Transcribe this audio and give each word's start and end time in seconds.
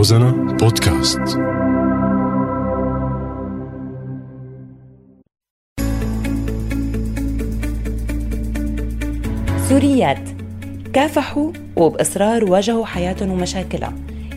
روزانا 0.00 0.30
بودكاست. 0.30 1.20
سوريات. 9.68 10.18
كافحوا 10.92 11.52
وبإصرار 11.76 12.44
واجهوا 12.44 12.86
حياتهم 12.86 13.30
ومشاكلها. 13.30 13.92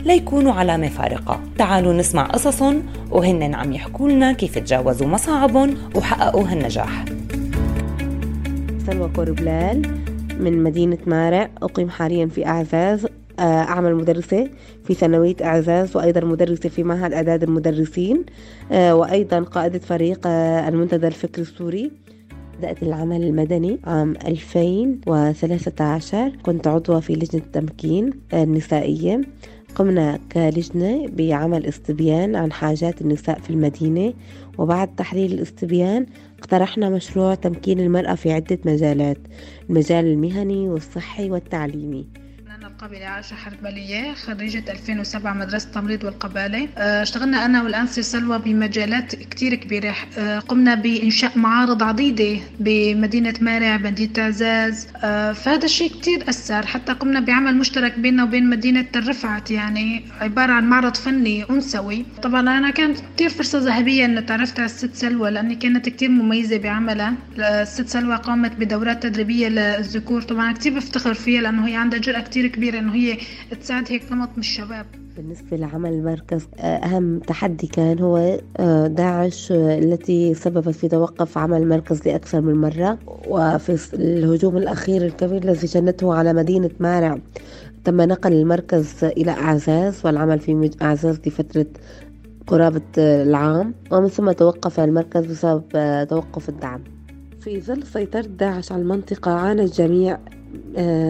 ليكونوا 0.05 0.53
علامة 0.53 0.87
فارقة. 0.87 1.39
تعالوا 1.57 1.93
نسمع 1.93 2.23
قصصهم 2.23 2.83
وهن 3.11 3.55
عم 3.55 3.73
يحكوا 3.73 4.09
لنا 4.09 4.33
كيف 4.33 4.57
تجاوزوا 4.57 5.07
مصاعبهم 5.07 5.77
وحققوا 5.95 6.47
هالنجاح. 6.47 7.05
سلوى 8.87 9.09
كوربلال 9.15 9.81
من 10.39 10.63
مدينة 10.63 10.97
مارع. 11.07 11.49
أقيم 11.61 11.89
حاليا 11.89 12.25
في 12.25 12.47
أعزاز 12.47 13.07
أعمل 13.39 13.95
مدرسة 13.95 14.49
في 14.83 14.93
ثانوية 14.93 15.35
أعزاز 15.43 15.97
وأيضا 15.97 16.21
مدرسة 16.21 16.69
في 16.69 16.83
معهد 16.83 17.13
إعداد 17.13 17.43
المدرسين 17.43 18.23
آه، 18.71 18.95
وأيضا 18.95 19.39
قائدة 19.39 19.79
فريق 19.79 20.19
آه، 20.25 20.69
المنتدى 20.69 21.07
الفكري 21.07 21.41
السوري 21.41 21.91
بدأت 22.57 22.83
العمل 22.83 23.23
المدني 23.23 23.79
عام 23.83 24.13
2013 24.27 26.29
كنت 26.43 26.67
عضوة 26.67 26.99
في 26.99 27.13
لجنة 27.13 27.41
التمكين 27.41 28.09
النسائية. 28.33 29.21
قمنا 29.75 30.19
كلجنة 30.31 31.07
بعمل 31.07 31.65
استبيان 31.65 32.35
عن 32.35 32.51
حاجات 32.51 33.01
النساء 33.01 33.39
في 33.39 33.49
المدينة. 33.49 34.13
وبعد 34.57 34.95
تحليل 34.95 35.33
الاستبيان 35.33 36.05
اقترحنا 36.39 36.89
مشروع 36.89 37.35
تمكين 37.35 37.79
المرأة 37.79 38.15
في 38.15 38.31
عدة 38.31 38.59
مجالات 38.65 39.17
المجال 39.69 40.05
المهني 40.05 40.69
والصحي 40.69 41.29
والتعليمي. 41.29 42.07
القابلة 42.73 43.05
عائشة 43.05 43.35
حربلية 43.35 44.13
خريجة 44.13 44.63
2007 44.71 45.33
مدرسة 45.33 45.65
التمريض 45.67 46.03
والقبالة. 46.03 46.67
آه، 46.77 47.01
اشتغلنا 47.03 47.45
أنا 47.45 47.63
والأنسة 47.63 48.01
سلوى 48.01 48.39
بمجالات 48.39 49.15
كتير 49.15 49.55
كبيرة. 49.55 49.95
آه، 50.17 50.39
قمنا 50.39 50.75
بإنشاء 50.75 51.37
معارض 51.39 51.83
عديدة 51.83 52.39
بمدينة 52.59 53.33
مارع 53.41 53.77
مدينة 53.77 54.13
عزاز 54.17 54.87
آه، 55.03 55.31
فهذا 55.33 55.65
الشيء 55.65 55.91
كتير 55.91 56.29
أثر. 56.29 56.65
حتى 56.65 56.93
قمنا 56.93 57.19
بعمل 57.19 57.55
مشترك 57.57 57.99
بيننا 57.99 58.23
وبين 58.23 58.49
مدينة 58.49 58.85
الرفعت 58.95 59.51
يعني 59.51 60.05
عبارة 60.21 60.51
عن 60.51 60.69
معرض 60.69 60.95
فني 60.95 61.49
أنثوي. 61.49 62.05
طبعا 62.23 62.41
أنا 62.41 62.69
كانت 62.69 62.97
كتير 63.15 63.29
فرصة 63.29 63.59
ذهبية 63.59 64.05
أن 64.05 64.25
تعرفت 64.25 64.59
على 64.59 64.65
الست 64.65 64.95
سلوى 64.95 65.31
لأني 65.31 65.55
كانت 65.55 65.89
كتير 65.89 66.09
مميزة 66.09 66.57
بعملها. 66.57 67.13
الست 67.39 67.87
سلوى 67.87 68.15
قامت 68.15 68.51
بدورات 68.55 69.03
تدريبية 69.03 69.47
للذكور. 69.47 70.21
طبعا 70.21 70.53
كتير 70.53 70.73
بفتخر 70.75 71.13
فيها 71.13 71.41
لأنه 71.41 71.67
هي 71.67 71.75
عندها 71.75 71.99
جرأة 71.99 72.19
كتير 72.21 72.47
كبيرة 72.47 72.62
إنه 72.69 72.93
هي 72.93 73.17
تساعد 73.61 73.91
هيك 73.91 74.11
نمط 74.11 74.29
من 74.29 74.39
الشباب. 74.39 74.85
بالنسبة 75.17 75.57
لعمل 75.57 75.89
المركز 75.89 76.47
آه، 76.59 76.61
أهم 76.61 77.19
تحدي 77.19 77.67
كان 77.67 77.99
هو 77.99 78.39
آه، 78.57 78.87
داعش 78.87 79.51
آه، 79.51 79.79
التي 79.79 80.33
سببت 80.33 80.75
في 80.75 80.87
توقف 80.87 81.37
عمل 81.37 81.61
المركز 81.61 82.07
لأكثر 82.07 82.41
من 82.41 82.55
مرة 82.55 82.99
وفي 83.27 83.93
الهجوم 83.93 84.57
الأخير 84.57 85.05
الكبير 85.05 85.43
الذي 85.43 85.67
شنته 85.67 86.13
على 86.13 86.33
مدينة 86.33 86.69
مارع. 86.79 87.19
تم 87.83 88.01
نقل 88.01 88.33
المركز 88.33 89.03
إلى 89.03 89.31
أعزاز 89.31 90.05
والعمل 90.05 90.39
في 90.39 90.71
أعزاز 90.81 91.19
لفترة 91.25 91.65
قرابة 92.47 92.81
العام 92.97 93.73
ومن 93.91 94.07
ثم 94.07 94.31
توقف 94.31 94.79
المركز 94.79 95.25
بسبب 95.25 95.63
توقف 96.09 96.49
الدعم. 96.49 96.83
في 97.41 97.61
ظل 97.61 97.83
سيطرة 97.83 98.21
داعش 98.21 98.71
على 98.71 98.81
المنطقة 98.81 99.31
عانى 99.31 99.61
الجميع 99.61 100.19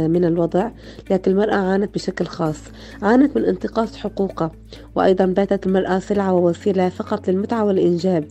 من 0.08 0.26
الوضع 0.26 0.70
لكن 1.12 1.32
المرأة 1.32 1.56
عانت 1.56 1.94
بشكل 1.94 2.26
خاص. 2.26 2.60
عانت 3.02 3.38
من 3.38 3.46
انتقاص 3.46 3.96
حقوقها 3.98 4.52
وأيضا 4.96 5.26
باتت 5.26 5.68
المرأة 5.68 6.00
سلعة 6.00 6.34
ووسيلة 6.34 6.90
فقط 6.90 7.30
للمتعة 7.30 7.66
والإنجاب 7.66 8.28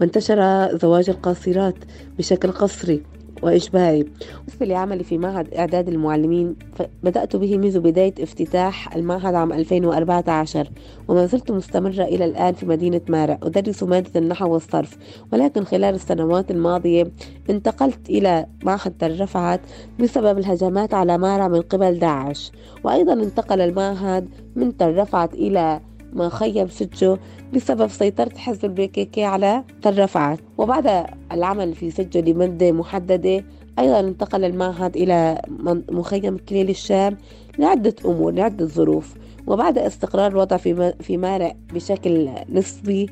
وانتشر 0.00 0.68
زواج 0.78 1.10
القاصرات 1.10 1.74
بشكل 2.18 2.52
قصري. 2.52 3.15
وإجباري. 3.42 4.02
بالنسبة 4.46 4.66
لعملي 4.66 5.04
في 5.04 5.18
معهد 5.18 5.54
إعداد 5.54 5.88
المعلمين 5.88 6.56
بدأت 7.02 7.36
به 7.36 7.58
منذ 7.58 7.80
بداية 7.80 8.14
افتتاح 8.20 8.96
المعهد 8.96 9.34
عام 9.34 9.52
2014 9.52 10.70
وما 11.08 11.26
زلت 11.26 11.50
مستمرة 11.50 12.02
إلى 12.02 12.24
الآن 12.24 12.54
في 12.54 12.66
مدينة 12.66 13.00
مارع 13.08 13.38
أدرس 13.42 13.82
مادة 13.82 14.20
النحو 14.20 14.52
والصرف. 14.52 14.96
ولكن 15.32 15.64
خلال 15.64 15.94
السنوات 15.94 16.50
الماضية 16.50 17.10
انتقلت 17.50 18.10
إلى 18.10 18.46
معهد 18.64 19.04
الرفعت 19.04 19.60
بسبب 20.00 20.38
الهجمات 20.38 20.94
على 20.94 21.18
مارع 21.18 21.48
من 21.48 21.60
قبل 21.60 21.98
داعش. 21.98 22.52
وأيضا 22.84 23.12
انتقل 23.12 23.60
المعهد 23.60 24.28
من 24.56 24.76
ترفعت 24.76 25.34
إلى 25.34 25.80
ما 26.16 26.28
خيم 26.28 26.68
سجه 26.68 27.18
بسبب 27.54 27.86
سيطرة 27.86 28.38
حزب 28.38 28.64
البيكيكي 28.64 29.24
على 29.24 29.64
ترفعت 29.82 30.38
وبعد 30.58 31.06
العمل 31.32 31.74
في 31.74 31.90
سجه 31.90 32.20
لمدة 32.20 32.72
محددة 32.72 33.44
أيضا 33.78 34.00
انتقل 34.00 34.44
المعهد 34.44 34.96
إلى 34.96 35.42
مخيم 35.90 36.36
كليل 36.36 36.70
الشام 36.70 37.16
لعدة 37.58 37.94
أمور 38.04 38.32
لعدة 38.32 38.66
ظروف. 38.66 39.14
وبعد 39.46 39.78
استقرار 39.78 40.30
الوضع 40.30 40.56
في 40.56 40.94
في 41.00 41.16
مارع 41.16 41.52
بشكل 41.74 42.28
نسبي 42.52 43.10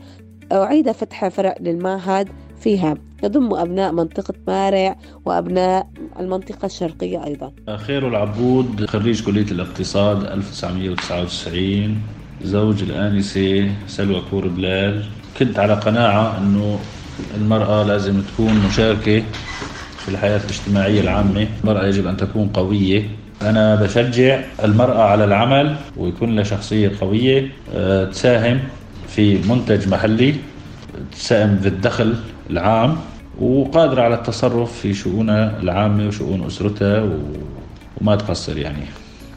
أعيد 0.53 0.91
فتح 0.93 1.29
فرع 1.29 1.55
للمعهد 1.61 2.29
فيها. 2.61 2.95
يضم 3.23 3.55
أبناء 3.55 3.93
منطقة 3.93 4.35
مارع 4.49 4.97
وأبناء 5.25 5.89
المنطقة 6.21 6.67
الشرقية 6.67 7.25
أيضا. 7.25 7.53
خير 7.77 8.09
العبود 8.09 8.87
خريج 8.87 9.25
كلية 9.25 9.51
الاقتصاد 9.51 10.25
1999 10.25 11.97
زوج 12.43 12.83
الآنسة 12.83 13.75
سلوى 13.87 14.23
كور 14.31 14.49
بلال. 14.49 15.05
كنت 15.39 15.59
على 15.59 15.75
قناعة 15.75 16.39
أنه 16.39 16.79
المرأة 17.35 17.85
لازم 17.85 18.23
تكون 18.23 18.55
مشاركة 18.67 19.23
في 19.99 20.09
الحياة 20.09 20.37
الاجتماعية 20.37 21.01
العامة. 21.01 21.49
المرأة 21.65 21.87
يجب 21.87 22.07
أن 22.07 22.17
تكون 22.17 22.49
قوية. 22.49 23.03
أنا 23.43 23.75
بشجع 23.75 24.41
المرأة 24.65 25.03
على 25.03 25.25
العمل 25.25 25.77
ويكون 25.97 26.35
لها 26.37 26.45
شخصية 26.45 26.93
قوية. 27.01 27.49
آه، 27.75 28.05
تساهم 28.05 28.61
في 29.07 29.39
منتج 29.49 29.89
محلي 29.89 30.35
تساهم 31.13 31.59
في 31.59 31.69
الدخل 31.69 32.15
العام 32.51 32.97
وقادرة 33.39 34.03
على 34.03 34.15
التصرف 34.15 34.73
في 34.81 34.95
شؤونها 34.95 35.61
العامة 35.61 36.07
وشؤون 36.09 36.47
أسرتها 36.47 37.03
وما 38.01 38.17
تقصر 38.17 38.59
يعني. 38.59 38.87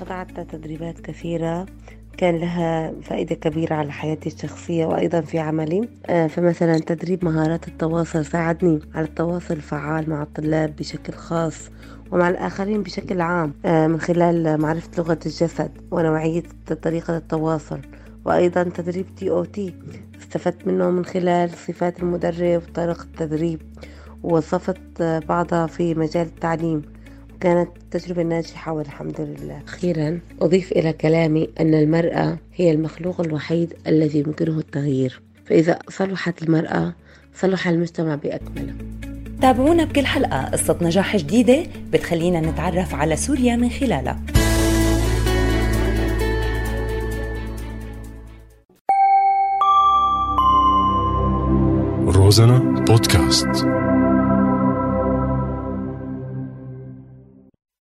قطعت 0.02 0.40
تدريبات 0.40 1.00
كثيرة. 1.00 1.66
كان 2.18 2.38
لها 2.38 2.94
فائدة 3.02 3.36
كبيرة 3.36 3.76
على 3.76 3.92
حياتي 3.92 4.30
الشخصية 4.30 4.86
وأيضا 4.86 5.22
في 5.22 5.40
عملي. 5.40 5.90
آه، 6.06 6.28
فمثلا 6.28 6.80
تدريب 6.80 7.26
مهارات 7.26 7.68
التواصل 7.68 8.26
ساعدني 8.26 8.80
على 8.96 9.06
التواصل 9.06 9.54
الفعال 9.54 10.10
مع 10.10 10.22
الطلاب 10.24 10.76
بشكل 10.76 11.14
خاص 11.14 11.70
ومع 12.12 12.30
الآخرين 12.30 12.84
بشكل 12.84 13.22
عام 13.22 13.54
آه، 13.66 13.88
من 13.88 14.00
خلال 14.00 14.62
معرفة 14.62 14.90
لغة 14.98 15.20
الجسد 15.26 15.72
ونوعية 15.92 16.44
طريقة 16.82 17.18
التواصل. 17.18 17.80
وأيضا 18.26 18.64
تدريب 18.64 19.06
تي 19.16 19.30
أو 19.30 19.44
تي 19.46 19.74
استفدت 20.22 20.68
منه 20.68 20.90
من 20.90 21.06
خلال 21.06 21.50
صفات 21.50 22.00
المدرب 22.00 22.62
وطريقة 22.70 23.04
التدريب 23.04 23.62
ووظفت 24.24 25.02
بعضها 25.02 25.68
في 25.68 25.96
مجال 25.96 26.28
التعليم. 26.28 26.82
كانت 27.40 27.70
تجربة 27.92 28.24
ناجحة 28.24 28.72
والحمد 28.72 29.22
لله. 29.22 29.62
أخيرا 29.68 30.20
أضيف 30.42 30.72
إلى 30.72 30.94
كلامي 30.94 31.50
أن 31.60 31.74
المرأة 31.74 32.38
هي 32.56 32.72
المخلوق 32.72 33.22
الوحيد 33.22 33.74
الذي 33.88 34.20
يمكنه 34.20 34.58
التغيير. 34.60 35.22
فإذا 35.46 35.80
صلحت 35.90 36.44
المرأة 36.44 36.94
صلح 37.36 37.68
المجتمع 37.68 38.16
بأكمله. 38.16 38.74
تابعونا 39.42 39.86
بكل 39.86 40.06
حلقة. 40.06 40.46
قصة 40.46 40.78
نجاح 40.82 41.18
جديدة 41.18 41.64
بتخلينا 41.94 42.42
نتعرف 42.42 42.96
على 42.96 43.16
سوريا 43.16 43.56
من 43.56 43.70
خلالها. 43.70 44.22
روزانا 52.08 52.60
بودكاست. 52.88 53.66